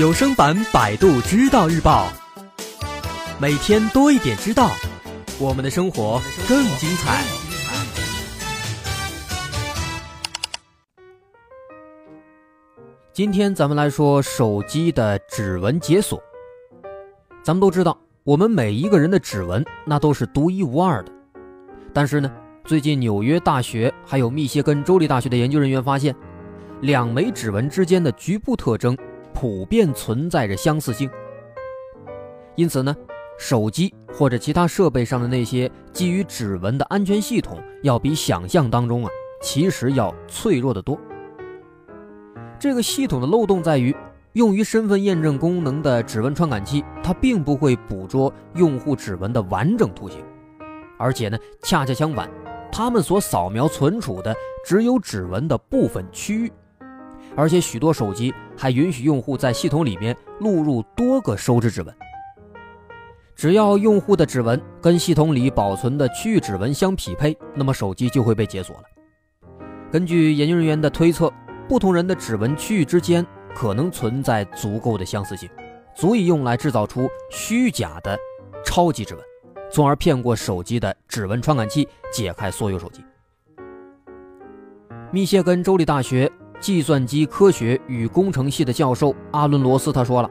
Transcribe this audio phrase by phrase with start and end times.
[0.00, 2.08] 有声版《百度知道日报》，
[3.38, 4.70] 每天多一点知道，
[5.38, 6.18] 我们的生活
[6.48, 7.22] 更精彩。
[13.12, 16.18] 今天咱们来说手机的指纹解锁。
[17.42, 21.12] 咱们都知道，我们每一个人的指纹那都是独一无二的。
[21.92, 22.32] 但是呢，
[22.64, 26.16] 最近纽约大学还有密歇根州立大学的研究人员发现，
[26.80, 28.96] 两枚指纹之间的局部特征
[29.40, 31.10] 普遍存在着相似性。
[32.56, 32.94] 因此呢，
[33.38, 41.00] 手机或者其他设备上的那些基于指纹的安全系统，要比想象当中啊，其实要脆弱得多。
[42.58, 43.96] 这个系统的漏洞在于，
[44.34, 50.22] 用于身份验证功能的指纹传感器，它并不会捕捉用户指纹的完整图形，
[50.98, 52.28] 而且呢，恰恰相反，
[52.70, 56.52] 它们所扫描存储的只有指纹的部分区域，
[57.36, 61.94] 而且许多手机还允许用户在系统里面录入多个收指指纹。
[63.34, 68.82] 只要用户的指纹跟系统里保存的区域指纹相匹配，那么手机就会被解锁了。
[69.90, 71.32] 根据研究人员的推测。
[71.68, 75.48] 不同人的指纹区域之间可能存在足够的相似性，
[75.94, 78.18] 足以用来制造出虚假的
[78.64, 79.24] 超级指纹，
[79.70, 83.04] 从而骗过手机的指纹传感器，解开所有手机。
[85.12, 86.28] 密歇根州立大学
[86.60, 90.30] 计算机科学与工程系的教授阿伦罗斯他说了，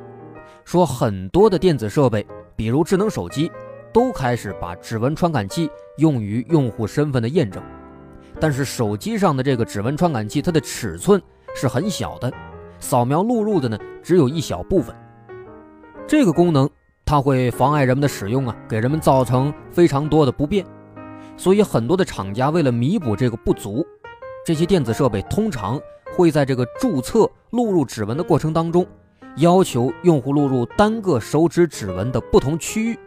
[0.63, 3.52] 说很多的电子设备，比如智能手机，
[3.91, 7.61] 都开始把指纹传感器用于用户身份的验证。
[8.39, 11.19] 但是手机上的这个指纹传感器，它的尺寸
[11.55, 12.31] 是很小的，
[12.80, 14.95] 扫描录入的呢只有一小部分。
[16.07, 16.69] 这个功能
[17.03, 20.63] 它会妨碍人们的使用啊，给人们造成非常多的不便。
[21.35, 23.85] 所以很多的厂家为了弥补这个不足，
[24.50, 25.80] 这些电子设备通常
[26.17, 28.83] 会在这个注册录入指纹的过程当中，
[29.36, 32.97] 要求用户录入单个手指指纹的不同区域。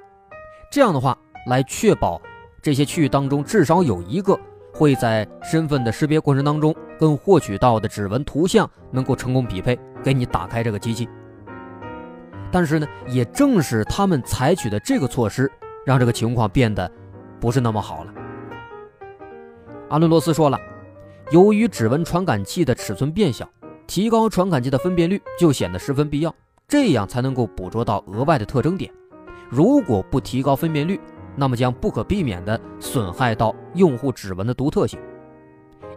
[0.71, 1.19] 这样的话，
[1.49, 2.23] 来确保
[2.63, 4.39] 这些区域当中至少有一个。
[4.73, 11.09] 会在身份的识别过程当中，跟获取到的指纹图像能够成功匹配，给你打开这个机器。
[12.53, 15.51] 但是呢，也正是他们采取的这个措施，
[15.85, 16.89] 让这个情况变得
[17.41, 18.15] 不是那么好了。
[19.89, 20.57] 阿伦罗斯说了，
[21.33, 23.49] 由于指纹传感器的尺寸变小，
[23.87, 26.35] 提高传感器的分辨率就显得十分必要，
[26.69, 28.93] 这样才能够捕捉到额外的特征点。
[29.49, 31.01] 如果不提高分辨率，
[31.35, 35.01] 那么将不可避免地损害到用户指纹的独特性。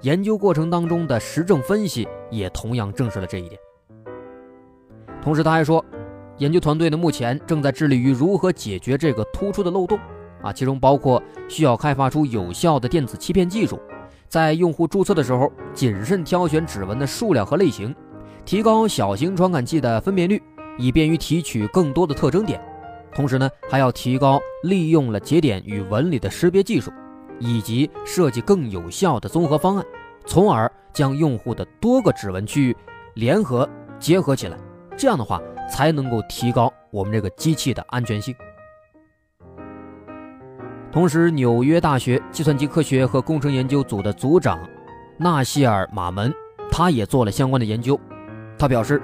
[0.04, 3.60] 研究过程当中的实证分析也同样证实了这一点。
[5.22, 5.84] 同时，他还说，
[6.38, 10.00] 研究团队呢目前正在致力于如何解决这个突出的漏洞，
[10.42, 13.78] 啊，其中包括需要开发出有效的电子欺骗技术，
[14.36, 17.96] 在用户注册的时候谨慎挑选指纹的数量和类型，
[18.44, 20.44] 提高小型传感器的分辨率，
[20.78, 22.62] 以便于提取更多的特征点。
[23.14, 26.92] 同时呢，还要提高利用了节点与纹理的识别技术，
[27.40, 29.86] 以及设计更有效的综合方案，
[30.26, 32.76] 从而将用户的多个指纹区域
[33.14, 33.66] 联合
[34.02, 34.58] 结合起来。
[34.98, 35.42] 这样的话，
[35.72, 38.36] 才能够提高我们这个机器的安全性。
[40.96, 44.66] 同时，纽约大学计算机科学和工程研究组的组长
[45.18, 46.34] 纳希尔·马门，
[46.72, 48.00] 他也做了相关的研究。
[48.58, 49.02] 他表示。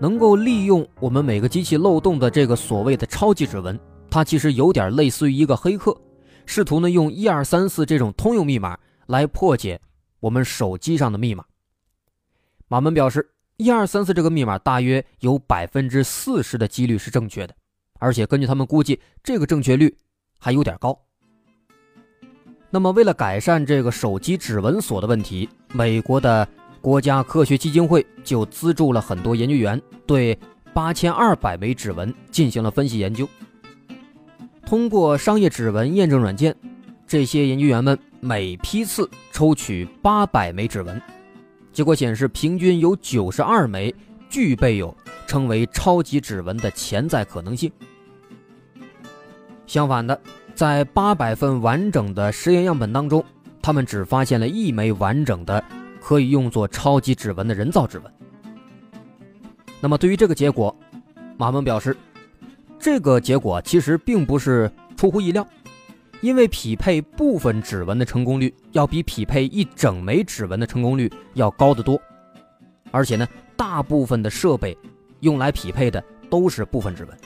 [0.00, 5.94] 能够利用我们每个机器漏洞的这个所谓的超级指纹，它其实有点类似于一个黑客，
[6.46, 9.78] 试图呢用一二三四这种通用密码来破解
[10.18, 11.44] 我们手机上的密码。
[12.68, 17.54] 马门表示，一二三四这个密码大约有百分之四十的几率是正确的，
[17.98, 19.94] 而且根据他们估计，这个正确率
[20.40, 20.98] 还有点高。
[22.70, 26.48] 那么，为了改善这个手机指纹锁的问题，美国的。
[26.82, 30.38] 国家科学基金会就资助了很多研究员，对
[30.72, 33.28] 八千二百枚指纹进行了分析研究。
[34.64, 36.56] 通过商业指纹验证软件，
[37.06, 40.98] 这些研究员们每批次抽取八百枚指纹，
[41.70, 43.94] 结果显示，平均有九十二枚
[44.30, 44.96] 具备有
[45.26, 47.70] 称为超级指纹的潜在可能性。
[49.70, 50.20] 相反的，
[50.52, 53.24] 在八百份完整的实验样本当中，
[53.62, 55.62] 他们只发现了一枚完整的。
[56.00, 58.12] 可以用作超级指纹的人造指纹。
[59.80, 60.74] 那么，对于这个结果，
[61.36, 61.96] 马蒙表示，
[62.78, 65.46] 这个结果其实并不是出乎意料，
[66.22, 72.00] 因为匹配部分指纹的成功率要比匹配一整枚指纹的成功率要高得多。
[72.90, 74.76] 而且呢，大部分的设备
[75.20, 77.16] 用来匹配的都是部分指纹，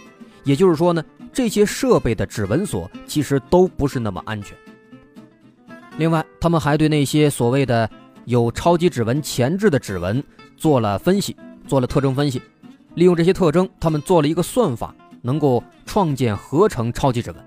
[0.44, 1.02] 也就是说呢，
[1.32, 4.56] 这些设备的指纹锁其实都不是那么安全。
[5.96, 7.88] 另外，他们还对那些所谓的
[8.25, 10.23] 有超级指纹前置的指纹
[10.56, 11.37] 做了分析，
[11.67, 12.41] 做了特征分析，
[12.94, 17.41] 利用这些特征，他们做了一个算法，能够创建合成超级指纹。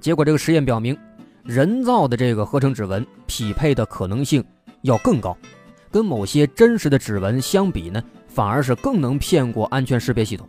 [0.00, 0.96] 结果这个实验表明，
[1.44, 4.44] 人造的这个合成指纹匹配的可能性
[4.82, 5.36] 要更高，
[5.90, 10.48] 跟某些真实的指纹相比呢，反而是更能骗过安全识别系统。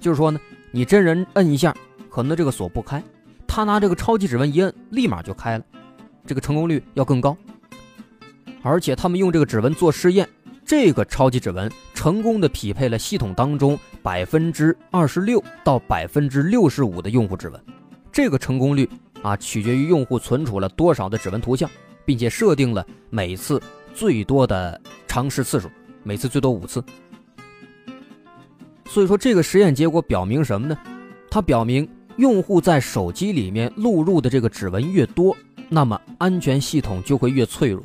[0.00, 1.74] 就是说呢，你真人摁一下，
[2.10, 3.02] 可能这个锁不开，
[3.46, 5.64] 他拿这个超级指纹一摁，立马就开了，
[6.26, 7.36] 这个成功率要更高。
[8.62, 10.28] 而且他们用这个指纹做试验。
[10.68, 17.64] 这个超级指纹成功的匹配了系统当中百分之二十六到百分之六十五的用户指纹，
[18.10, 18.90] 这个成功率
[19.22, 21.70] 啊取决于用户存储了多少的指纹图像，
[22.04, 23.62] 并且设定了每次
[23.94, 25.70] 最多的尝试次数，
[26.02, 26.82] 每次最多五次。
[28.86, 30.78] 所以说这个实验结果表明什么呢？
[31.30, 31.86] 它表明
[32.16, 35.36] 用户在手机里面录入的这个指纹越多，
[35.68, 37.82] 那么安全系统就会越脆弱。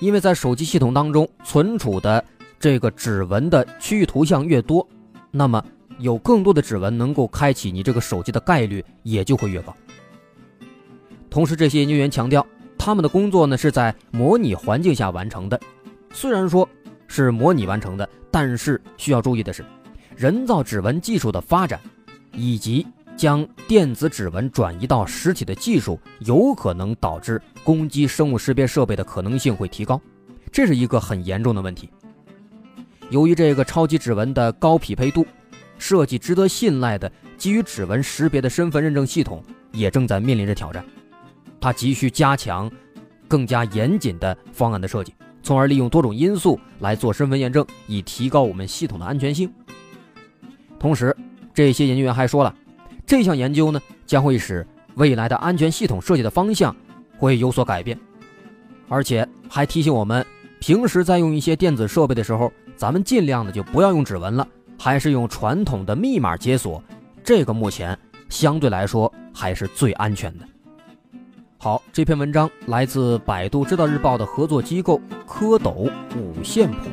[0.00, 2.24] 因为在手机系统当中存储的
[2.58, 4.86] 这个指纹的区域图像越多，
[5.30, 5.62] 那么
[5.98, 9.76] 有更多的指纹能够开启你这个手机的概率也就会越高。
[11.28, 12.46] 同时，这些研究员强调，
[12.78, 15.60] 他们的工作呢是在模拟环境下完成的。
[16.12, 16.66] 虽然说
[17.08, 19.64] 是模拟完成的，但是需要注意的是，
[20.18, 21.80] 人造指纹技术的发展
[22.34, 22.86] 以及。
[23.16, 30.00] 将电子指纹转移到实体的技术，有可能导致攻击生物识别设备的可能性会提高，
[30.52, 31.90] 这是一个很严重的问题。
[33.10, 35.26] 由于这个超级指纹的高匹配度，
[35.78, 39.42] 设计值得信赖的基于指纹识别的身份认证系统
[39.72, 40.84] 也正在面临着挑战。
[41.60, 42.70] 它急需加强
[43.26, 45.12] 更加严谨的方案的设计，
[45.42, 49.52] 从而利用多种因素来做身份验证，以提高我们系统的安全性。
[50.78, 51.16] 同时，
[51.52, 52.54] 这些研究员还说了。
[53.06, 54.66] 这项研究呢，将会使
[54.96, 56.74] 未来的安全系统设计的方向
[57.16, 57.98] 会有所改变，
[58.88, 60.24] 而且还提醒我们，
[60.60, 64.46] 平时在用一些电子设备的时候，咱们尽量的就不要用指纹了，
[64.78, 66.82] 还是用传统的密码解锁，
[67.24, 67.98] 这个目前
[68.28, 70.44] 相对来说还是最安全的。
[71.56, 76.88] 好，这篇文章来自百度知道日报的合作机构蝌蚪五线谱。